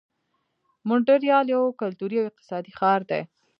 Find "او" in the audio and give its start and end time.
2.19-2.27